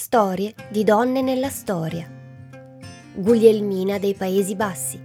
Storie 0.00 0.54
di 0.70 0.84
donne 0.84 1.22
nella 1.22 1.48
storia. 1.48 2.08
Guglielmina 3.14 3.98
dei 3.98 4.14
Paesi 4.14 4.54
Bassi. 4.54 5.02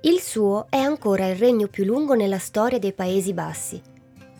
Il 0.00 0.18
suo 0.18 0.66
è 0.68 0.76
ancora 0.76 1.28
il 1.28 1.36
regno 1.36 1.68
più 1.68 1.84
lungo 1.84 2.14
nella 2.14 2.40
storia 2.40 2.80
dei 2.80 2.92
Paesi 2.92 3.32
Bassi. 3.32 3.80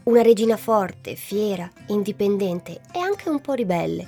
Una 0.02 0.20
regina 0.20 0.56
forte, 0.56 1.14
fiera, 1.14 1.70
indipendente 1.86 2.80
e 2.92 2.98
anche 2.98 3.28
un 3.28 3.40
po' 3.40 3.53
ribelle. 3.53 4.04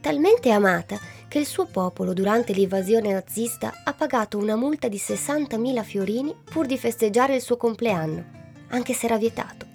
Talmente 0.00 0.50
amata 0.50 0.98
che 1.28 1.38
il 1.38 1.46
suo 1.46 1.66
popolo 1.66 2.14
durante 2.14 2.54
l'invasione 2.54 3.12
nazista 3.12 3.82
ha 3.84 3.92
pagato 3.92 4.38
una 4.38 4.56
multa 4.56 4.88
di 4.88 4.96
60.000 4.96 5.82
fiorini 5.82 6.34
pur 6.42 6.64
di 6.64 6.78
festeggiare 6.78 7.34
il 7.34 7.42
suo 7.42 7.58
compleanno, 7.58 8.24
anche 8.68 8.94
se 8.94 9.04
era 9.04 9.18
vietato 9.18 9.67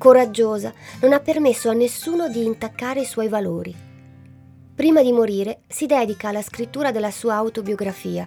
coraggiosa, 0.00 0.72
non 1.02 1.12
ha 1.12 1.20
permesso 1.20 1.68
a 1.68 1.74
nessuno 1.74 2.30
di 2.30 2.42
intaccare 2.42 3.00
i 3.00 3.04
suoi 3.04 3.28
valori. 3.28 3.76
Prima 4.74 5.02
di 5.02 5.12
morire 5.12 5.60
si 5.68 5.84
dedica 5.84 6.28
alla 6.28 6.40
scrittura 6.40 6.90
della 6.90 7.10
sua 7.10 7.34
autobiografia, 7.34 8.26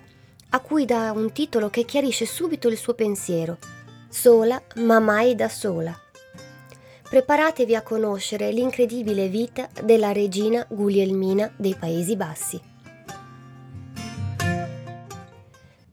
a 0.49 0.59
cui 0.59 0.85
dà 0.85 1.11
un 1.11 1.31
titolo 1.31 1.71
che 1.71 1.83
chiarisce 1.83 2.27
subito 2.27 2.67
il 2.67 2.77
suo 2.77 2.93
pensiero, 2.93 3.57
Sola 4.07 4.61
ma 4.75 4.99
mai 4.99 5.33
da 5.33 5.49
sola. 5.49 5.97
Preparatevi 7.09 7.73
a 7.75 7.81
conoscere 7.81 8.51
l'incredibile 8.51 9.27
vita 9.27 9.67
della 9.81 10.11
regina 10.11 10.63
Guglielmina 10.69 11.51
dei 11.57 11.73
Paesi 11.73 12.15
Bassi. 12.15 12.61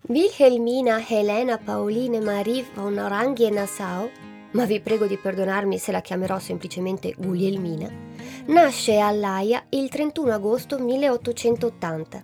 Wilhelmina 0.08 1.02
Helena 1.08 1.56
Pauline 1.56 2.20
Marie 2.20 2.66
von 2.74 2.98
Oranien-Nassau 2.98 4.10
ma 4.52 4.64
vi 4.64 4.80
prego 4.80 5.06
di 5.06 5.16
perdonarmi 5.16 5.78
se 5.78 5.92
la 5.92 6.00
chiamerò 6.00 6.38
semplicemente 6.38 7.14
Guglielmina, 7.16 7.88
nasce 8.46 8.98
a 8.98 9.10
Laia 9.10 9.64
il 9.70 9.88
31 9.88 10.32
agosto 10.32 10.78
1880. 10.78 12.22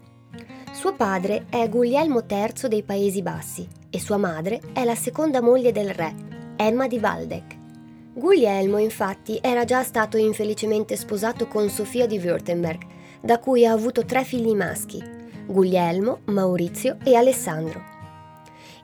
Suo 0.72 0.94
padre 0.94 1.46
è 1.48 1.68
Guglielmo 1.68 2.24
III 2.28 2.68
dei 2.68 2.82
Paesi 2.82 3.22
Bassi 3.22 3.66
e 3.88 3.98
sua 3.98 4.18
madre 4.18 4.60
è 4.72 4.84
la 4.84 4.94
seconda 4.94 5.40
moglie 5.40 5.72
del 5.72 5.90
re, 5.90 6.14
Emma 6.56 6.86
di 6.86 6.98
Waldeck. 6.98 7.56
Guglielmo 8.12 8.78
infatti 8.78 9.38
era 9.40 9.64
già 9.64 9.82
stato 9.82 10.16
infelicemente 10.16 10.96
sposato 10.96 11.46
con 11.46 11.68
Sofia 11.68 12.06
di 12.06 12.18
Württemberg, 12.18 12.82
da 13.22 13.38
cui 13.38 13.66
ha 13.66 13.72
avuto 13.72 14.04
tre 14.04 14.24
figli 14.24 14.54
maschi, 14.54 15.02
Guglielmo, 15.46 16.20
Maurizio 16.26 16.98
e 17.04 17.14
Alessandro. 17.14 17.95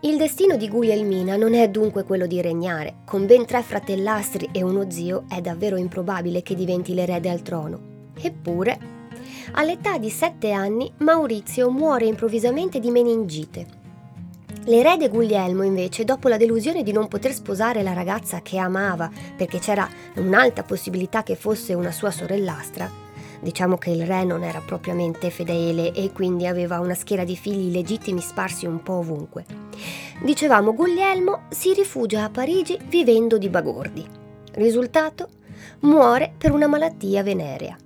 Il 0.04 0.16
destino 0.16 0.56
di 0.56 0.68
Guglielmina 0.68 1.36
non 1.36 1.54
è 1.54 1.68
dunque 1.68 2.02
quello 2.02 2.26
di 2.26 2.40
regnare. 2.40 2.96
Con 3.04 3.24
ben 3.24 3.46
tre 3.46 3.62
fratellastri 3.62 4.48
e 4.50 4.60
uno 4.60 4.90
zio 4.90 5.26
è 5.28 5.40
davvero 5.40 5.76
improbabile 5.76 6.42
che 6.42 6.56
diventi 6.56 6.92
l'erede 6.92 7.30
al 7.30 7.42
trono. 7.42 8.10
Eppure, 8.20 8.78
all'età 9.52 9.98
di 9.98 10.10
sette 10.10 10.50
anni, 10.50 10.92
Maurizio 10.96 11.70
muore 11.70 12.06
improvvisamente 12.06 12.80
di 12.80 12.90
meningite. 12.90 13.66
L'erede 14.64 15.08
Guglielmo, 15.08 15.62
invece, 15.62 16.04
dopo 16.04 16.26
la 16.26 16.36
delusione 16.36 16.82
di 16.82 16.90
non 16.90 17.06
poter 17.06 17.32
sposare 17.32 17.84
la 17.84 17.92
ragazza 17.92 18.40
che 18.42 18.58
amava, 18.58 19.08
perché 19.36 19.60
c'era 19.60 19.88
un'alta 20.16 20.64
possibilità 20.64 21.22
che 21.22 21.36
fosse 21.36 21.74
una 21.74 21.92
sua 21.92 22.10
sorellastra, 22.10 22.90
Diciamo 23.42 23.76
che 23.76 23.90
il 23.90 24.06
re 24.06 24.22
non 24.22 24.44
era 24.44 24.62
propriamente 24.64 25.28
fedele 25.30 25.90
e 25.90 26.12
quindi 26.12 26.46
aveva 26.46 26.78
una 26.78 26.94
schiera 26.94 27.24
di 27.24 27.36
figli 27.36 27.72
legittimi 27.72 28.20
sparsi 28.20 28.66
un 28.66 28.80
po' 28.84 28.98
ovunque. 28.98 29.44
Dicevamo 30.22 30.72
Guglielmo 30.72 31.46
si 31.48 31.74
rifugia 31.74 32.22
a 32.22 32.30
Parigi 32.30 32.78
vivendo 32.86 33.38
di 33.38 33.48
bagordi. 33.48 34.06
Risultato? 34.52 35.28
Muore 35.80 36.32
per 36.38 36.52
una 36.52 36.68
malattia 36.68 37.24
venerea. 37.24 37.76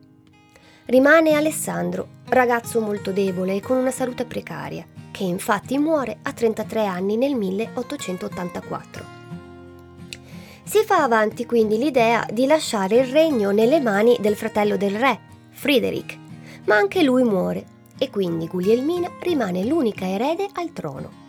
Rimane 0.84 1.32
Alessandro, 1.32 2.08
ragazzo 2.28 2.82
molto 2.82 3.10
debole 3.10 3.54
e 3.54 3.60
con 3.62 3.78
una 3.78 3.90
salute 3.90 4.26
precaria, 4.26 4.86
che 5.10 5.24
infatti 5.24 5.78
muore 5.78 6.18
a 6.20 6.34
33 6.34 6.84
anni 6.84 7.16
nel 7.16 7.34
1884. 7.34 9.04
Si 10.64 10.82
fa 10.84 11.02
avanti 11.02 11.46
quindi 11.46 11.78
l'idea 11.78 12.26
di 12.30 12.44
lasciare 12.44 12.96
il 12.96 13.06
regno 13.06 13.52
nelle 13.52 13.80
mani 13.80 14.18
del 14.20 14.36
fratello 14.36 14.76
del 14.76 14.98
re, 14.98 15.25
Friedrich, 15.56 16.18
ma 16.66 16.76
anche 16.76 17.02
lui 17.02 17.22
muore 17.22 17.64
e 17.98 18.10
quindi 18.10 18.46
Guglielmina 18.46 19.10
rimane 19.22 19.64
l'unica 19.64 20.06
erede 20.06 20.46
al 20.52 20.70
trono. 20.74 21.24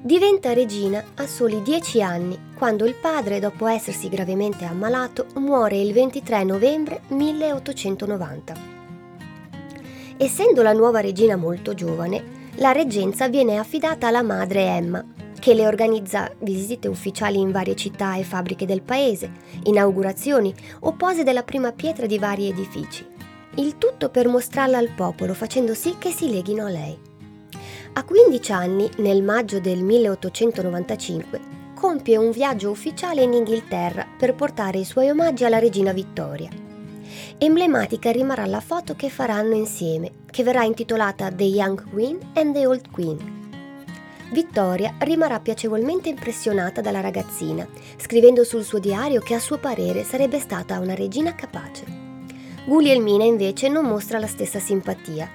Diventa 0.00 0.52
regina 0.52 1.02
a 1.16 1.26
soli 1.26 1.60
dieci 1.62 2.00
anni, 2.00 2.38
quando 2.54 2.84
il 2.84 2.94
padre, 2.94 3.40
dopo 3.40 3.66
essersi 3.66 4.08
gravemente 4.08 4.64
ammalato, 4.64 5.26
muore 5.34 5.78
il 5.78 5.92
23 5.92 6.44
novembre 6.44 7.00
1890. 7.08 8.54
Essendo 10.16 10.62
la 10.62 10.72
nuova 10.72 11.00
regina 11.00 11.34
molto 11.34 11.74
giovane, 11.74 12.50
la 12.58 12.70
reggenza 12.70 13.28
viene 13.28 13.58
affidata 13.58 14.06
alla 14.06 14.22
madre 14.22 14.66
Emma, 14.66 15.04
che 15.38 15.54
le 15.54 15.66
organizza 15.66 16.30
visite 16.40 16.88
ufficiali 16.88 17.38
in 17.38 17.50
varie 17.50 17.76
città 17.76 18.16
e 18.16 18.24
fabbriche 18.24 18.66
del 18.66 18.82
paese, 18.82 19.30
inaugurazioni 19.64 20.54
o 20.80 20.92
pose 20.92 21.22
della 21.22 21.42
prima 21.42 21.72
pietra 21.72 22.06
di 22.06 22.18
vari 22.18 22.48
edifici. 22.48 23.06
Il 23.56 23.78
tutto 23.78 24.10
per 24.10 24.28
mostrarla 24.28 24.78
al 24.78 24.90
popolo, 24.94 25.32
facendo 25.34 25.74
sì 25.74 25.96
che 25.98 26.10
si 26.10 26.30
leghino 26.30 26.66
a 26.66 26.70
lei. 26.70 26.98
A 27.94 28.04
15 28.04 28.52
anni, 28.52 28.90
nel 28.98 29.22
maggio 29.22 29.60
del 29.60 29.82
1895, 29.82 31.40
compie 31.74 32.16
un 32.16 32.30
viaggio 32.30 32.70
ufficiale 32.70 33.22
in 33.22 33.32
Inghilterra 33.32 34.06
per 34.18 34.34
portare 34.34 34.78
i 34.78 34.84
suoi 34.84 35.08
omaggi 35.08 35.44
alla 35.44 35.58
regina 35.58 35.92
Vittoria. 35.92 36.50
Emblematica 37.38 38.10
rimarrà 38.10 38.46
la 38.46 38.60
foto 38.60 38.94
che 38.94 39.08
faranno 39.08 39.54
insieme, 39.54 40.10
che 40.30 40.42
verrà 40.42 40.64
intitolata 40.64 41.30
The 41.30 41.44
Young 41.44 41.90
Queen 41.90 42.18
and 42.34 42.54
the 42.54 42.66
Old 42.66 42.90
Queen, 42.90 43.35
Vittoria 44.30 44.94
rimarrà 44.98 45.38
piacevolmente 45.38 46.08
impressionata 46.08 46.80
dalla 46.80 47.00
ragazzina, 47.00 47.66
scrivendo 47.96 48.42
sul 48.42 48.64
suo 48.64 48.80
diario 48.80 49.20
che 49.20 49.34
a 49.34 49.38
suo 49.38 49.58
parere 49.58 50.02
sarebbe 50.02 50.40
stata 50.40 50.80
una 50.80 50.94
regina 50.94 51.34
capace. 51.34 51.84
Guglielmina 52.64 53.22
invece 53.22 53.68
non 53.68 53.84
mostra 53.84 54.18
la 54.18 54.26
stessa 54.26 54.58
simpatia. 54.58 55.30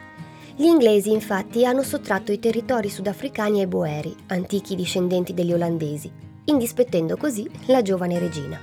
Gli 0.54 0.66
inglesi 0.66 1.12
infatti 1.12 1.66
hanno 1.66 1.84
sottratto 1.84 2.34
i 2.34 2.40
territori 2.40 2.90
sudafricani 2.90 3.62
ai 3.62 3.68
boeri, 3.68 4.14
antichi 4.28 4.76
discendenti 4.76 5.34
degli 5.34 5.54
olandesi, 5.54 6.12
indispettendo 6.46 7.16
così 7.16 7.50
la 7.68 7.82
giovane 7.82 8.20
regina. 8.20 8.60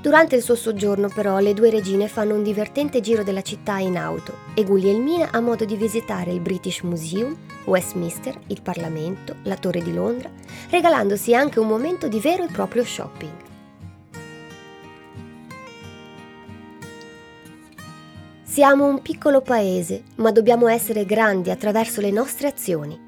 Durante 0.00 0.36
il 0.36 0.42
suo 0.42 0.54
soggiorno 0.54 1.10
però 1.14 1.38
le 1.40 1.52
due 1.52 1.68
regine 1.68 2.08
fanno 2.08 2.34
un 2.34 2.42
divertente 2.42 3.00
giro 3.00 3.22
della 3.22 3.42
città 3.42 3.78
in 3.78 3.98
auto 3.98 4.32
e 4.54 4.64
Guglielmina 4.64 5.28
ha 5.32 5.40
modo 5.40 5.66
di 5.66 5.76
visitare 5.76 6.32
il 6.32 6.40
British 6.40 6.80
Museum, 6.80 7.36
Westminster, 7.68 8.36
il 8.48 8.62
Parlamento, 8.62 9.36
la 9.42 9.56
Torre 9.56 9.82
di 9.82 9.92
Londra, 9.92 10.30
regalandosi 10.70 11.34
anche 11.34 11.60
un 11.60 11.68
momento 11.68 12.08
di 12.08 12.18
vero 12.18 12.44
e 12.44 12.50
proprio 12.50 12.84
shopping. 12.84 13.46
Siamo 18.42 18.86
un 18.86 19.02
piccolo 19.02 19.40
paese, 19.40 20.02
ma 20.16 20.32
dobbiamo 20.32 20.66
essere 20.66 21.04
grandi 21.04 21.50
attraverso 21.50 22.00
le 22.00 22.10
nostre 22.10 22.48
azioni. 22.48 22.98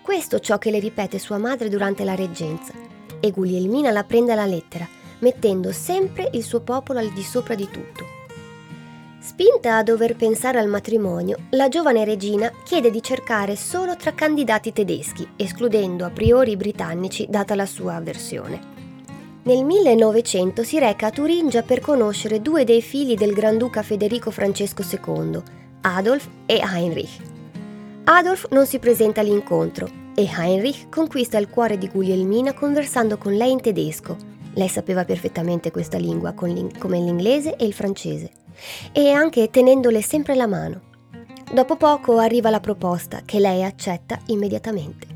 Questo 0.00 0.38
ciò 0.38 0.56
che 0.56 0.70
le 0.70 0.78
ripete 0.78 1.18
sua 1.18 1.36
madre 1.36 1.68
durante 1.68 2.04
la 2.04 2.14
reggenza, 2.14 2.72
e 3.20 3.30
Guglielmina 3.32 3.90
la 3.90 4.04
prende 4.04 4.32
alla 4.32 4.46
lettera, 4.46 4.88
mettendo 5.18 5.72
sempre 5.72 6.30
il 6.32 6.44
suo 6.44 6.60
popolo 6.60 7.00
al 7.00 7.12
di 7.12 7.22
sopra 7.22 7.54
di 7.54 7.68
tutto. 7.68 8.15
Spinta 9.26 9.76
a 9.76 9.82
dover 9.82 10.14
pensare 10.14 10.60
al 10.60 10.68
matrimonio, 10.68 11.36
la 11.50 11.66
giovane 11.66 12.04
regina 12.04 12.48
chiede 12.62 12.92
di 12.92 13.02
cercare 13.02 13.56
solo 13.56 13.96
tra 13.96 14.14
candidati 14.14 14.72
tedeschi, 14.72 15.28
escludendo 15.34 16.04
a 16.04 16.10
priori 16.10 16.52
i 16.52 16.56
britannici 16.56 17.26
data 17.28 17.56
la 17.56 17.66
sua 17.66 17.96
avversione. 17.96 18.60
Nel 19.42 19.64
1900 19.64 20.62
si 20.62 20.78
reca 20.78 21.08
a 21.08 21.10
Turingia 21.10 21.62
per 21.62 21.80
conoscere 21.80 22.40
due 22.40 22.62
dei 22.62 22.80
figli 22.80 23.16
del 23.16 23.32
Granduca 23.32 23.82
Federico 23.82 24.30
Francesco 24.30 24.84
II, 24.88 25.42
Adolf 25.80 26.28
e 26.46 26.60
Heinrich. 26.62 27.18
Adolf 28.04 28.46
non 28.50 28.64
si 28.64 28.78
presenta 28.78 29.22
all'incontro 29.22 29.90
e 30.14 30.30
Heinrich 30.32 30.88
conquista 30.88 31.36
il 31.36 31.50
cuore 31.50 31.78
di 31.78 31.88
Guglielmina 31.88 32.54
conversando 32.54 33.18
con 33.18 33.34
lei 33.34 33.50
in 33.50 33.60
tedesco. 33.60 34.35
Lei 34.56 34.68
sapeva 34.68 35.04
perfettamente 35.04 35.70
questa 35.70 35.98
lingua, 35.98 36.32
come 36.32 36.98
l'inglese 36.98 37.56
e 37.56 37.66
il 37.66 37.74
francese 37.74 38.30
e 38.90 39.10
anche 39.10 39.50
tenendole 39.50 40.00
sempre 40.00 40.34
la 40.34 40.46
mano. 40.46 40.80
Dopo 41.52 41.76
poco 41.76 42.16
arriva 42.16 42.48
la 42.48 42.60
proposta 42.60 43.20
che 43.24 43.38
lei 43.38 43.62
accetta 43.62 44.18
immediatamente. 44.26 45.06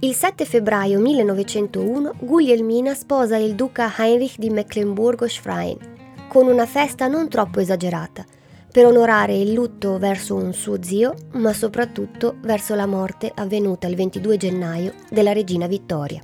Il 0.00 0.12
7 0.12 0.44
febbraio 0.44 0.98
1901 0.98 2.14
Guglielmina 2.18 2.94
sposa 2.94 3.36
il 3.36 3.54
duca 3.54 3.92
Heinrich 3.96 4.38
di 4.38 4.50
Mecklenburgo-Schwerin 4.50 6.26
con 6.28 6.48
una 6.48 6.66
festa 6.66 7.06
non 7.06 7.28
troppo 7.28 7.60
esagerata, 7.60 8.24
per 8.70 8.86
onorare 8.86 9.36
il 9.36 9.52
lutto 9.52 9.98
verso 9.98 10.34
un 10.34 10.52
suo 10.52 10.82
zio, 10.82 11.14
ma 11.34 11.52
soprattutto 11.52 12.36
verso 12.40 12.74
la 12.74 12.86
morte 12.86 13.30
avvenuta 13.34 13.86
il 13.86 13.94
22 13.94 14.36
gennaio 14.36 14.94
della 15.10 15.32
regina 15.32 15.66
Vittoria. 15.68 16.20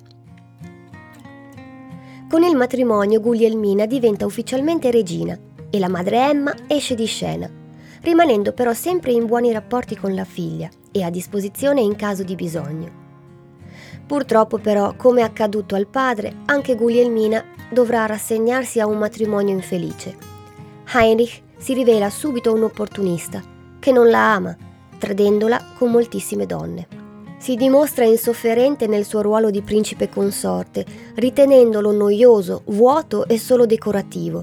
Con 2.35 2.43
il 2.43 2.57
matrimonio 2.57 3.21
Guglielmina 3.21 3.87
diventa 3.87 4.27
ufficialmente 4.27 4.91
regina 4.91 5.39
e 5.71 5.79
la 5.79 5.89
madre 5.89 6.31
Emma 6.31 6.53
esce 6.67 6.97
di 6.97 7.07
scena, 7.07 7.49
rimanendo 8.01 8.53
però 8.53 8.73
sempre 8.73 9.13
in 9.13 9.27
buoni 9.27 9.53
rapporti 9.53 9.97
con 9.97 10.17
la 10.17 10.25
figlia 10.25 10.69
e 10.91 11.05
a 11.05 11.11
disposizione 11.11 11.81
in 11.81 11.95
caso 11.95 12.25
di 12.25 12.35
bisogno. 12.35 12.91
Purtroppo 14.05 14.59
però, 14.59 14.97
come 14.97 15.21
è 15.21 15.23
accaduto 15.23 15.77
al 15.77 15.87
padre, 15.87 16.39
anche 16.47 16.75
Guglielmina 16.75 17.45
dovrà 17.71 18.05
rassegnarsi 18.07 18.81
a 18.81 18.89
un 18.89 18.99
matrimonio 18.99 19.55
infelice. 19.55 20.17
Heinrich 20.93 21.41
si 21.57 21.73
rivela 21.73 22.11
subito 22.11 22.53
un 22.53 22.65
opportunista, 22.65 23.41
che 23.79 23.93
non 23.93 24.11
la 24.11 24.35
ama, 24.35 24.57
tradendola 24.99 25.75
con 25.79 25.93
moltissime 25.93 26.47
donne. 26.47 26.94
Si 27.39 27.57
dimostra 27.57 28.05
insofferente 28.05 28.87
nel 28.87 29.05
suo 29.05 29.23
ruolo 29.23 29.51
di 29.51 29.63
principe 29.63 30.09
consorte, 30.09 30.85
ritenendolo 31.15 31.93
noioso, 31.93 32.63
vuoto 32.67 33.27
e 33.27 33.39
solo 33.39 33.67
decorativo. 33.67 34.43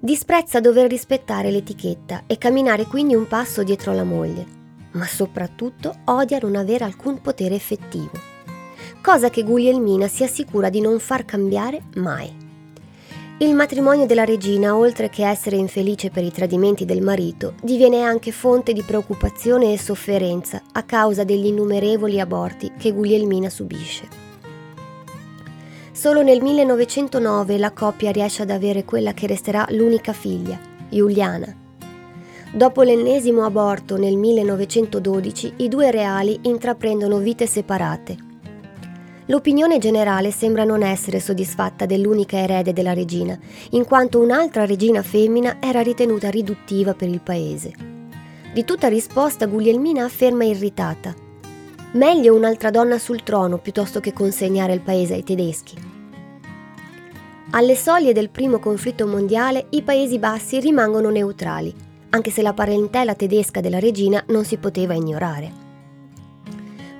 Disprezza 0.00 0.60
dover 0.60 0.88
rispettare 0.88 1.50
l'etichetta 1.50 2.24
e 2.26 2.38
camminare 2.38 2.86
quindi 2.86 3.14
un 3.14 3.26
passo 3.26 3.62
dietro 3.62 3.92
la 3.92 4.04
moglie, 4.04 4.46
ma 4.92 5.06
soprattutto 5.06 5.94
odia 6.06 6.38
non 6.40 6.56
avere 6.56 6.84
alcun 6.84 7.20
potere 7.20 7.54
effettivo 7.54 8.32
cosa 9.02 9.30
che 9.30 9.42
Guglielmina 9.42 10.06
si 10.06 10.22
assicura 10.22 10.70
di 10.70 10.80
non 10.80 10.98
far 11.00 11.24
cambiare 11.24 11.82
mai. 11.96 12.41
Il 13.42 13.56
matrimonio 13.56 14.06
della 14.06 14.22
regina, 14.24 14.76
oltre 14.76 15.08
che 15.08 15.26
essere 15.26 15.56
infelice 15.56 16.10
per 16.10 16.22
i 16.22 16.30
tradimenti 16.30 16.84
del 16.84 17.00
marito, 17.02 17.54
diviene 17.60 18.02
anche 18.02 18.30
fonte 18.30 18.72
di 18.72 18.82
preoccupazione 18.82 19.72
e 19.72 19.78
sofferenza 19.78 20.62
a 20.70 20.84
causa 20.84 21.24
degli 21.24 21.46
innumerevoli 21.46 22.20
aborti 22.20 22.70
che 22.78 22.92
Guglielmina 22.92 23.50
subisce. 23.50 24.06
Solo 25.90 26.22
nel 26.22 26.40
1909 26.40 27.58
la 27.58 27.72
coppia 27.72 28.12
riesce 28.12 28.42
ad 28.42 28.50
avere 28.50 28.84
quella 28.84 29.12
che 29.12 29.26
resterà 29.26 29.66
l'unica 29.70 30.12
figlia, 30.12 30.60
Giuliana. 30.88 31.52
Dopo 32.52 32.82
l'ennesimo 32.82 33.44
aborto 33.44 33.96
nel 33.96 34.16
1912, 34.16 35.54
i 35.56 35.68
due 35.68 35.90
reali 35.90 36.38
intraprendono 36.42 37.18
vite 37.18 37.48
separate 37.48 38.30
L'opinione 39.32 39.78
generale 39.78 40.30
sembra 40.30 40.64
non 40.64 40.82
essere 40.82 41.18
soddisfatta 41.18 41.86
dell'unica 41.86 42.36
erede 42.36 42.74
della 42.74 42.92
regina, 42.92 43.38
in 43.70 43.86
quanto 43.86 44.20
un'altra 44.20 44.66
regina 44.66 45.00
femmina 45.00 45.56
era 45.58 45.80
ritenuta 45.80 46.28
riduttiva 46.28 46.92
per 46.92 47.08
il 47.08 47.22
paese. 47.22 47.72
Di 48.52 48.62
tutta 48.66 48.88
risposta 48.88 49.46
Guglielmina 49.46 50.04
afferma 50.04 50.44
irritata. 50.44 51.14
Meglio 51.92 52.34
un'altra 52.34 52.70
donna 52.70 52.98
sul 52.98 53.22
trono 53.22 53.56
piuttosto 53.56 54.00
che 54.00 54.12
consegnare 54.12 54.74
il 54.74 54.82
paese 54.82 55.14
ai 55.14 55.24
tedeschi. 55.24 55.76
Alle 57.52 57.74
soglie 57.74 58.12
del 58.12 58.28
primo 58.28 58.58
conflitto 58.58 59.06
mondiale 59.06 59.64
i 59.70 59.80
Paesi 59.80 60.18
Bassi 60.18 60.60
rimangono 60.60 61.08
neutrali, 61.08 61.74
anche 62.10 62.30
se 62.30 62.42
la 62.42 62.52
parentela 62.52 63.14
tedesca 63.14 63.62
della 63.62 63.78
regina 63.78 64.22
non 64.26 64.44
si 64.44 64.58
poteva 64.58 64.92
ignorare. 64.92 65.61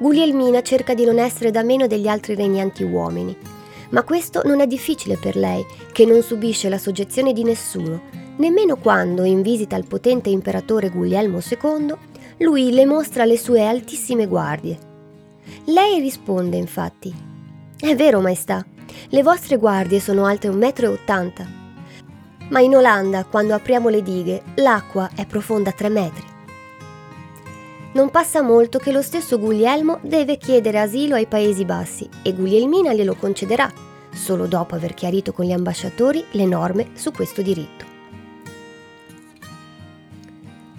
Guglielmina 0.03 0.63
cerca 0.63 0.95
di 0.95 1.05
non 1.05 1.21
essere 1.21 1.53
da 1.53 1.63
meno 1.63 1.87
degli 1.87 2.09
altri 2.09 2.35
regnanti 2.35 2.83
uomini, 2.83 3.37
ma 3.91 4.03
questo 4.03 4.43
non 4.45 4.59
è 4.59 4.67
difficile 4.67 5.17
per 5.17 5.37
lei, 5.37 5.65
che 5.93 6.05
non 6.05 6.23
subisce 6.23 6.69
la 6.69 6.77
soggezione 6.77 7.33
di 7.33 7.45
nessuno, 7.45 8.01
nemmeno 8.39 8.75
quando, 8.75 9.23
in 9.23 9.43
visita 9.43 9.77
al 9.77 9.87
potente 9.87 10.29
imperatore 10.29 10.89
Guglielmo 10.89 11.39
II, 11.39 11.95
lui 12.39 12.73
le 12.73 12.85
mostra 12.85 13.25
le 13.25 13.39
sue 13.39 13.65
altissime 13.65 14.27
guardie. 14.27 14.77
Lei 15.67 16.01
risponde 16.01 16.57
infatti, 16.57 17.15
È 17.79 17.95
vero, 17.95 18.21
maestà, 18.21 18.67
le 19.09 19.23
vostre 19.23 19.57
guardie 19.57 20.01
sono 20.01 20.25
alte 20.25 20.49
1,80 20.49 21.43
m, 21.45 22.49
ma 22.49 22.59
in 22.59 22.75
Olanda, 22.75 23.25
quando 23.25 23.55
apriamo 23.55 23.89
le 23.89 24.03
dighe, 24.03 24.43
l'acqua 24.57 25.11
è 25.15 25.27
profonda 25.27 25.71
3 25.71 25.89
metri. 25.89 26.32
Non 27.95 28.09
passa 28.09 28.41
molto 28.41 28.79
che 28.79 28.91
lo 28.91 29.03
stesso 29.03 29.39
Guglielmo 29.39 29.99
deve 30.01 30.39
chiedere 30.39 30.81
asilo 30.81 31.15
ai 31.15 31.27
Paesi 31.27 31.67
Bassi 31.67 32.09
e 32.23 32.33
Guglielmina 32.33 32.95
glielo 32.95 33.15
concederà, 33.15 33.71
solo 34.15 34.47
dopo 34.47 34.75
aver 34.75 34.95
chiarito 34.95 35.33
con 35.33 35.45
gli 35.45 35.53
ambasciatori 35.53 36.25
le 36.31 36.47
norme 36.47 36.89
su 36.95 37.13
questo 37.13 37.43
diritto. 37.43 37.85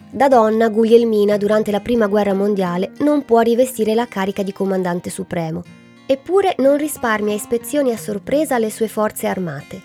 Da 0.09 0.27
donna, 0.27 0.69
Guglielmina 0.69 1.37
durante 1.37 1.69
la 1.69 1.81
Prima 1.81 2.07
Guerra 2.07 2.33
Mondiale 2.33 2.93
non 2.99 3.25
può 3.25 3.41
rivestire 3.41 3.93
la 3.93 4.07
carica 4.07 4.41
di 4.41 4.51
comandante 4.51 5.11
supremo, 5.11 5.63
eppure 6.07 6.55
non 6.57 6.77
risparmia 6.77 7.35
ispezioni 7.35 7.91
a 7.91 7.97
sorpresa 7.97 8.55
alle 8.55 8.71
sue 8.71 8.87
forze 8.87 9.27
armate. 9.27 9.81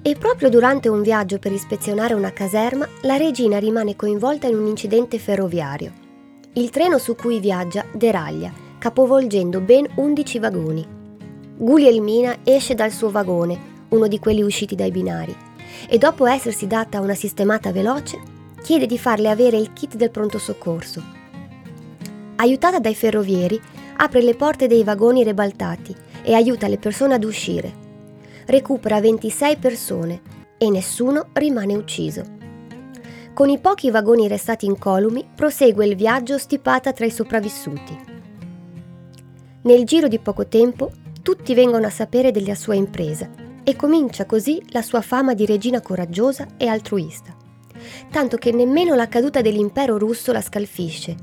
E 0.00 0.16
proprio 0.16 0.48
durante 0.48 0.88
un 0.88 1.02
viaggio 1.02 1.38
per 1.38 1.52
ispezionare 1.52 2.14
una 2.14 2.32
caserma, 2.32 2.88
la 3.02 3.16
regina 3.16 3.58
rimane 3.58 3.94
coinvolta 3.94 4.46
in 4.46 4.56
un 4.56 4.66
incidente 4.66 5.18
ferroviario. 5.18 6.01
Il 6.54 6.68
treno 6.68 6.98
su 6.98 7.14
cui 7.14 7.40
viaggia 7.40 7.82
deraglia, 7.94 8.52
capovolgendo 8.76 9.60
ben 9.60 9.88
11 9.94 10.38
vagoni. 10.38 10.86
Guglielmina 11.56 12.40
esce 12.44 12.74
dal 12.74 12.90
suo 12.90 13.10
vagone, 13.10 13.86
uno 13.88 14.06
di 14.06 14.18
quelli 14.18 14.42
usciti 14.42 14.74
dai 14.74 14.90
binari, 14.90 15.34
e 15.88 15.96
dopo 15.96 16.26
essersi 16.26 16.66
data 16.66 17.00
una 17.00 17.14
sistemata 17.14 17.72
veloce, 17.72 18.20
chiede 18.60 18.84
di 18.84 18.98
farle 18.98 19.30
avere 19.30 19.56
il 19.56 19.72
kit 19.72 19.96
del 19.96 20.10
pronto 20.10 20.38
soccorso. 20.38 21.02
Aiutata 22.36 22.78
dai 22.80 22.94
ferrovieri, 22.94 23.58
apre 23.96 24.20
le 24.20 24.34
porte 24.34 24.66
dei 24.66 24.84
vagoni 24.84 25.24
rebaltati 25.24 25.96
e 26.22 26.34
aiuta 26.34 26.68
le 26.68 26.76
persone 26.76 27.14
ad 27.14 27.24
uscire. 27.24 27.72
Recupera 28.44 29.00
26 29.00 29.56
persone 29.56 30.20
e 30.58 30.68
nessuno 30.68 31.28
rimane 31.32 31.74
ucciso. 31.74 32.31
Con 33.34 33.48
i 33.48 33.58
pochi 33.58 33.90
vagoni 33.90 34.28
restati 34.28 34.66
incolumi, 34.66 35.26
prosegue 35.34 35.86
il 35.86 35.96
viaggio 35.96 36.36
stipata 36.36 36.92
tra 36.92 37.06
i 37.06 37.10
sopravvissuti. 37.10 37.98
Nel 39.62 39.84
giro 39.84 40.06
di 40.06 40.18
poco 40.18 40.46
tempo, 40.46 40.90
tutti 41.22 41.54
vengono 41.54 41.86
a 41.86 41.90
sapere 41.90 42.30
della 42.30 42.54
sua 42.54 42.74
impresa 42.74 43.30
e 43.64 43.74
comincia 43.74 44.26
così 44.26 44.62
la 44.68 44.82
sua 44.82 45.00
fama 45.00 45.32
di 45.32 45.46
regina 45.46 45.80
coraggiosa 45.80 46.46
e 46.58 46.66
altruista. 46.66 47.34
Tanto 48.10 48.36
che 48.36 48.52
nemmeno 48.52 48.94
la 48.94 49.08
caduta 49.08 49.40
dell'impero 49.40 49.96
russo 49.96 50.30
la 50.30 50.42
scalfisce 50.42 51.16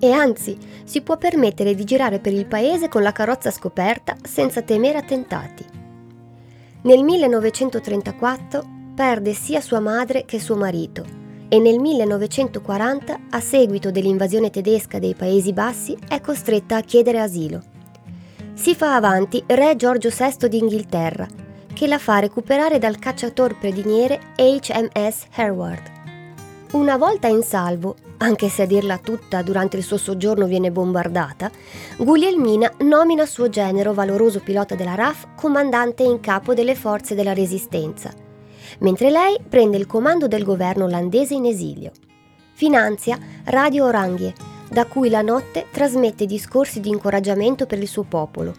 e 0.00 0.10
anzi 0.10 0.58
si 0.82 1.00
può 1.02 1.16
permettere 1.16 1.76
di 1.76 1.84
girare 1.84 2.18
per 2.18 2.32
il 2.32 2.46
paese 2.46 2.88
con 2.88 3.04
la 3.04 3.12
carrozza 3.12 3.52
scoperta 3.52 4.16
senza 4.20 4.62
temere 4.62 4.98
attentati. 4.98 5.64
Nel 6.82 7.04
1934 7.04 8.64
perde 8.96 9.32
sia 9.32 9.60
sua 9.60 9.78
madre 9.78 10.24
che 10.24 10.40
suo 10.40 10.56
marito 10.56 11.20
e 11.52 11.58
nel 11.58 11.78
1940, 11.80 13.18
a 13.28 13.40
seguito 13.40 13.90
dell'invasione 13.90 14.48
tedesca 14.48 14.98
dei 14.98 15.14
Paesi 15.14 15.52
Bassi, 15.52 15.94
è 16.08 16.18
costretta 16.22 16.76
a 16.76 16.80
chiedere 16.80 17.20
asilo. 17.20 17.60
Si 18.54 18.74
fa 18.74 18.94
avanti 18.94 19.44
re 19.48 19.76
Giorgio 19.76 20.08
VI 20.08 20.48
d'Inghilterra, 20.48 21.28
che 21.74 21.86
la 21.86 21.98
fa 21.98 22.20
recuperare 22.20 22.78
dal 22.78 22.98
cacciator 22.98 23.58
prediniere 23.58 24.32
HMS 24.34 25.26
Hereward. 25.34 25.90
Una 26.70 26.96
volta 26.96 27.28
in 27.28 27.42
salvo, 27.42 27.96
anche 28.16 28.48
se 28.48 28.62
a 28.62 28.66
dirla 28.66 28.96
tutta 28.96 29.42
durante 29.42 29.76
il 29.76 29.82
suo 29.82 29.98
soggiorno 29.98 30.46
viene 30.46 30.70
bombardata, 30.70 31.50
Guglielmina 31.98 32.76
nomina 32.78 33.26
suo 33.26 33.50
genero 33.50 33.92
valoroso 33.92 34.40
pilota 34.40 34.74
della 34.74 34.94
RAF 34.94 35.26
comandante 35.36 36.02
in 36.02 36.18
capo 36.20 36.54
delle 36.54 36.74
forze 36.74 37.14
della 37.14 37.34
resistenza 37.34 38.21
mentre 38.80 39.10
lei 39.10 39.38
prende 39.48 39.76
il 39.76 39.86
comando 39.86 40.28
del 40.28 40.44
governo 40.44 40.84
olandese 40.84 41.34
in 41.34 41.46
esilio. 41.46 41.90
Finanzia 42.52 43.18
Radio 43.44 43.86
Oranghe, 43.86 44.34
da 44.70 44.86
cui 44.86 45.10
la 45.10 45.22
notte 45.22 45.66
trasmette 45.70 46.26
discorsi 46.26 46.80
di 46.80 46.88
incoraggiamento 46.88 47.66
per 47.66 47.78
il 47.78 47.88
suo 47.88 48.04
popolo. 48.04 48.54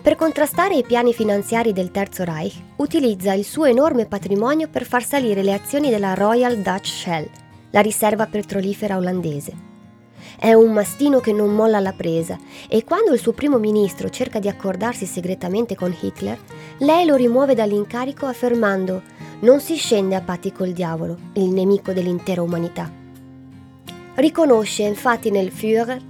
Per 0.00 0.16
contrastare 0.16 0.76
i 0.76 0.84
piani 0.84 1.12
finanziari 1.12 1.72
del 1.72 1.90
Terzo 1.90 2.24
Reich, 2.24 2.54
utilizza 2.76 3.32
il 3.32 3.44
suo 3.44 3.64
enorme 3.64 4.06
patrimonio 4.06 4.68
per 4.68 4.84
far 4.84 5.04
salire 5.04 5.42
le 5.42 5.52
azioni 5.52 5.90
della 5.90 6.14
Royal 6.14 6.56
Dutch 6.58 6.86
Shell, 6.86 7.28
la 7.70 7.80
riserva 7.80 8.26
petrolifera 8.26 8.96
olandese. 8.96 9.77
È 10.40 10.52
un 10.52 10.72
mastino 10.72 11.18
che 11.18 11.32
non 11.32 11.52
molla 11.52 11.80
la 11.80 11.92
presa 11.92 12.38
e 12.68 12.84
quando 12.84 13.12
il 13.12 13.18
suo 13.18 13.32
primo 13.32 13.58
ministro 13.58 14.08
cerca 14.08 14.38
di 14.38 14.48
accordarsi 14.48 15.04
segretamente 15.04 15.74
con 15.74 15.92
Hitler, 16.00 16.38
lei 16.78 17.04
lo 17.06 17.16
rimuove 17.16 17.56
dall'incarico 17.56 18.24
affermando 18.26 19.02
non 19.40 19.58
si 19.58 19.74
scende 19.74 20.14
a 20.14 20.20
patti 20.20 20.52
col 20.52 20.70
diavolo, 20.70 21.16
il 21.32 21.48
nemico 21.48 21.92
dell'intera 21.92 22.40
umanità. 22.40 22.88
Riconosce 24.14 24.84
infatti 24.84 25.32
nel 25.32 25.50
Führer 25.50 26.00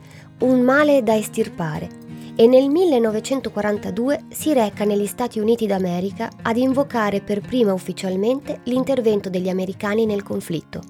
un 0.40 0.60
male 0.60 1.02
da 1.02 1.16
estirpare 1.16 1.88
e 2.36 2.46
nel 2.46 2.68
1942 2.68 4.24
si 4.28 4.52
reca 4.52 4.84
negli 4.84 5.06
Stati 5.06 5.38
Uniti 5.38 5.66
d'America 5.66 6.30
ad 6.42 6.58
invocare 6.58 7.22
per 7.22 7.40
prima 7.40 7.72
ufficialmente 7.72 8.60
l'intervento 8.64 9.30
degli 9.30 9.48
americani 9.48 10.04
nel 10.04 10.22
conflitto. 10.22 10.82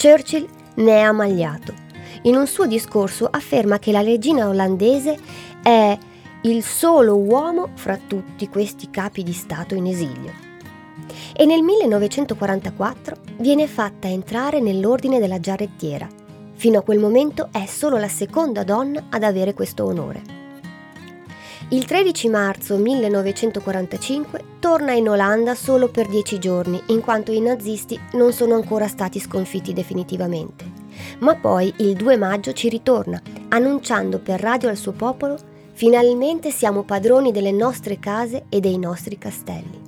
Churchill 0.00 0.60
ne 0.76 0.92
è 0.92 1.00
amagliato. 1.00 1.74
In 2.22 2.36
un 2.36 2.46
suo 2.46 2.66
discorso 2.66 3.26
afferma 3.30 3.78
che 3.78 3.92
la 3.92 4.02
regina 4.02 4.48
olandese 4.48 5.18
è 5.62 5.98
il 6.42 6.62
solo 6.62 7.16
uomo 7.16 7.70
fra 7.74 7.96
tutti 7.96 8.48
questi 8.48 8.90
capi 8.90 9.22
di 9.22 9.32
Stato 9.32 9.74
in 9.74 9.86
esilio. 9.86 10.32
E 11.34 11.44
nel 11.46 11.62
1944 11.62 13.16
viene 13.38 13.66
fatta 13.66 14.08
entrare 14.08 14.60
nell'ordine 14.60 15.18
della 15.18 15.40
giarrettiera. 15.40 16.08
Fino 16.54 16.78
a 16.78 16.82
quel 16.82 16.98
momento 16.98 17.48
è 17.50 17.66
solo 17.66 17.96
la 17.96 18.08
seconda 18.08 18.62
donna 18.62 19.06
ad 19.10 19.22
avere 19.22 19.54
questo 19.54 19.84
onore. 19.84 20.41
Il 21.72 21.86
13 21.86 22.28
marzo 22.28 22.76
1945 22.76 24.44
torna 24.58 24.92
in 24.92 25.08
Olanda 25.08 25.54
solo 25.54 25.88
per 25.88 26.06
dieci 26.06 26.38
giorni, 26.38 26.78
in 26.88 27.00
quanto 27.00 27.32
i 27.32 27.40
nazisti 27.40 27.98
non 28.12 28.34
sono 28.34 28.56
ancora 28.56 28.86
stati 28.88 29.18
sconfitti 29.18 29.72
definitivamente. 29.72 30.66
Ma 31.20 31.34
poi 31.34 31.72
il 31.78 31.94
2 31.94 32.18
maggio 32.18 32.52
ci 32.52 32.68
ritorna, 32.68 33.18
annunciando 33.48 34.18
per 34.18 34.38
radio 34.38 34.68
al 34.68 34.76
suo 34.76 34.92
popolo 34.92 35.38
Finalmente 35.72 36.50
siamo 36.50 36.82
padroni 36.82 37.32
delle 37.32 37.52
nostre 37.52 37.98
case 37.98 38.44
e 38.50 38.60
dei 38.60 38.76
nostri 38.76 39.16
castelli. 39.16 39.80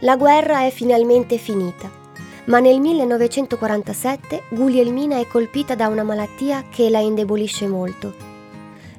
La 0.00 0.16
guerra 0.16 0.66
è 0.66 0.70
finalmente 0.70 1.38
finita, 1.38 1.90
ma 2.44 2.60
nel 2.60 2.78
1947 2.78 4.42
Guglielmina 4.50 5.18
è 5.18 5.26
colpita 5.26 5.74
da 5.74 5.88
una 5.88 6.02
malattia 6.02 6.64
che 6.68 6.90
la 6.90 6.98
indebolisce 6.98 7.66
molto 7.66 8.35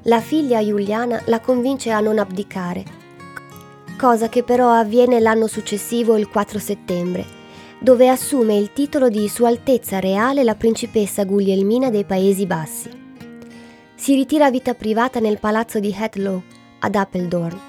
la 0.08 0.22
figlia 0.22 0.64
Giuliana 0.64 1.22
la 1.26 1.42
convince 1.42 1.92
a 1.92 2.00
non 2.00 2.18
abdicare, 2.18 2.86
cosa 3.98 4.30
che 4.30 4.42
però 4.42 4.72
avviene 4.72 5.20
l'anno 5.20 5.48
successivo, 5.48 6.16
il 6.16 6.30
4 6.30 6.60
settembre, 6.60 7.26
dove 7.78 8.08
assume 8.08 8.56
il 8.56 8.72
titolo 8.72 9.10
di 9.10 9.28
Sua 9.28 9.50
Altezza 9.50 10.00
Reale 10.00 10.46
la 10.46 10.56
principessa 10.56 11.26
Guglielmina 11.26 11.90
dei 11.90 12.06
Paesi 12.06 12.46
Bassi. 12.46 12.90
Si 13.96 14.16
ritira 14.16 14.46
a 14.46 14.50
vita 14.50 14.74
privata 14.76 15.20
nel 15.20 15.40
palazzo 15.40 15.80
di 15.82 15.94
Hetlow, 15.94 16.42
ad 16.80 16.96
Apeldoorn. 16.96 17.60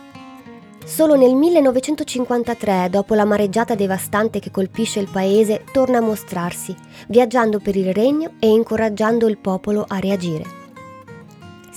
Solo 0.85 1.17
nel 1.17 1.35
1953, 1.35 2.87
dopo 2.89 3.15
la 3.15 3.25
mareggiata 3.25 3.75
devastante 3.75 4.39
che 4.39 4.53
colpisce 4.53 5.01
il 5.01 5.09
paese, 5.11 5.65
torna 5.73 5.99
a 5.99 6.03
mostrarsi, 6.03 6.73
viaggiando 7.09 7.59
per 7.59 7.75
il 7.75 7.93
regno 7.93 8.35
e 8.39 8.47
incoraggiando 8.47 9.27
il 9.27 9.39
popolo 9.39 9.85
a 9.89 9.99
reagire. 9.99 10.58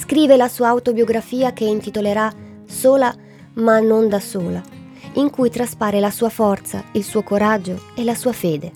Scrive 0.02 0.36
la 0.36 0.48
sua 0.48 0.68
autobiografia 0.68 1.54
che 1.54 1.64
intitolerà 1.64 2.34
Sola 2.66 3.16
ma 3.54 3.80
non 3.80 4.10
da 4.10 4.20
sola, 4.20 4.60
in 5.14 5.30
cui 5.30 5.52
traspare 5.52 6.00
la 6.00 6.10
sua 6.10 6.30
forza, 6.30 6.84
il 6.94 7.04
suo 7.04 7.22
coraggio 7.22 7.80
e 7.94 8.04
la 8.04 8.16
sua 8.16 8.34
fede. 8.34 8.72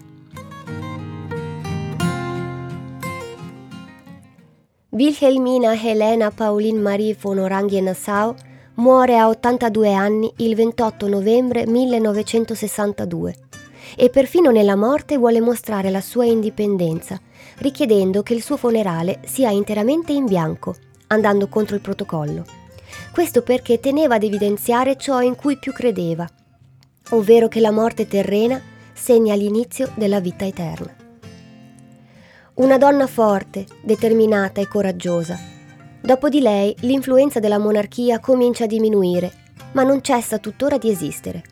Wilhelmina 4.89 5.73
Helena 5.73 6.29
Pauline 6.29 6.79
Marie 6.79 7.17
von 7.19 7.39
Oranien-Nassau 7.39 8.35
muore 8.75 9.17
a 9.17 9.27
82 9.27 9.93
anni 9.93 10.31
il 10.37 10.53
28 10.53 11.07
novembre 11.07 11.65
1962 11.65 13.35
e 13.97 14.09
perfino 14.11 14.51
nella 14.51 14.75
morte 14.75 15.17
vuole 15.17 15.41
mostrare 15.41 15.89
la 15.89 16.01
sua 16.01 16.25
indipendenza, 16.25 17.19
richiedendo 17.57 18.21
che 18.21 18.35
il 18.35 18.43
suo 18.43 18.57
funerale 18.57 19.21
sia 19.25 19.49
interamente 19.49 20.13
in 20.13 20.25
bianco 20.25 20.75
andando 21.07 21.47
contro 21.47 21.75
il 21.75 21.81
protocollo. 21.81 22.45
Questo 23.11 23.41
perché 23.41 23.79
teneva 23.79 24.15
ad 24.15 24.23
evidenziare 24.23 24.97
ciò 24.97 25.21
in 25.21 25.35
cui 25.35 25.57
più 25.57 25.73
credeva, 25.73 26.27
ovvero 27.11 27.47
che 27.47 27.59
la 27.59 27.71
morte 27.71 28.07
terrena 28.07 28.61
segna 28.93 29.35
l'inizio 29.35 29.91
della 29.95 30.19
vita 30.19 30.45
eterna. 30.45 30.93
Una 32.55 32.77
donna 32.77 33.07
forte, 33.07 33.65
determinata 33.81 34.61
e 34.61 34.67
coraggiosa. 34.67 35.37
Dopo 36.01 36.29
di 36.29 36.39
lei 36.39 36.73
l'influenza 36.81 37.39
della 37.39 37.57
monarchia 37.57 38.19
comincia 38.19 38.63
a 38.63 38.67
diminuire, 38.67 39.31
ma 39.73 39.83
non 39.83 40.01
cessa 40.01 40.37
tuttora 40.37 40.77
di 40.77 40.89
esistere. 40.89 41.43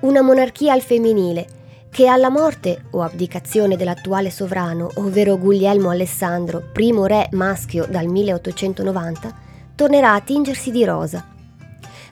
Una 0.00 0.22
monarchia 0.22 0.72
al 0.72 0.82
femminile 0.82 1.57
che 1.98 2.06
alla 2.06 2.30
morte 2.30 2.84
o 2.90 3.02
abdicazione 3.02 3.76
dell'attuale 3.76 4.30
sovrano, 4.30 4.88
ovvero 4.98 5.36
Guglielmo 5.36 5.90
Alessandro, 5.90 6.62
primo 6.72 7.06
re 7.06 7.28
maschio 7.32 7.88
dal 7.90 8.06
1890, 8.06 9.34
tornerà 9.74 10.14
a 10.14 10.20
tingersi 10.20 10.70
di 10.70 10.84
rosa. 10.84 11.26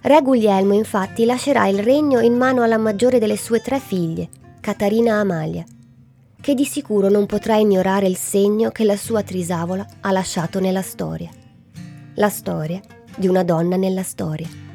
Re 0.00 0.22
Guglielmo 0.22 0.74
infatti 0.74 1.24
lascerà 1.24 1.68
il 1.68 1.84
regno 1.84 2.18
in 2.18 2.34
mano 2.34 2.64
alla 2.64 2.78
maggiore 2.78 3.20
delle 3.20 3.36
sue 3.36 3.60
tre 3.60 3.78
figlie, 3.78 4.28
Catarina 4.60 5.20
Amalia, 5.20 5.64
che 6.40 6.54
di 6.54 6.64
sicuro 6.64 7.08
non 7.08 7.26
potrà 7.26 7.54
ignorare 7.54 8.08
il 8.08 8.16
segno 8.16 8.70
che 8.70 8.82
la 8.82 8.96
sua 8.96 9.22
trisavola 9.22 9.86
ha 10.00 10.10
lasciato 10.10 10.58
nella 10.58 10.82
storia. 10.82 11.30
La 12.14 12.28
storia 12.28 12.80
di 13.16 13.28
una 13.28 13.44
donna 13.44 13.76
nella 13.76 14.02
storia. 14.02 14.65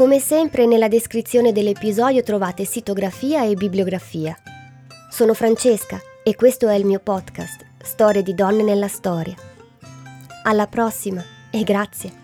Come 0.00 0.18
sempre 0.18 0.64
nella 0.64 0.88
descrizione 0.88 1.52
dell'episodio 1.52 2.22
trovate 2.22 2.64
sitografia 2.64 3.44
e 3.44 3.52
bibliografia. 3.52 4.34
Sono 5.10 5.34
Francesca 5.34 6.00
e 6.24 6.34
questo 6.36 6.68
è 6.68 6.74
il 6.74 6.86
mio 6.86 7.00
podcast, 7.00 7.66
Storie 7.82 8.22
di 8.22 8.32
donne 8.32 8.62
nella 8.62 8.88
storia. 8.88 9.34
Alla 10.44 10.66
prossima 10.68 11.22
e 11.50 11.64
grazie. 11.64 12.19